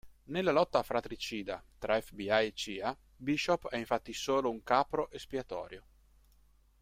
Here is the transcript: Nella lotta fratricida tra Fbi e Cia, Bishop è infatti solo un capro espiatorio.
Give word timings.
Nella 0.29 0.51
lotta 0.51 0.81
fratricida 0.81 1.63
tra 1.77 2.01
Fbi 2.01 2.25
e 2.27 2.53
Cia, 2.55 2.97
Bishop 3.17 3.69
è 3.69 3.77
infatti 3.77 4.13
solo 4.15 4.49
un 4.49 4.63
capro 4.63 5.11
espiatorio. 5.11 5.85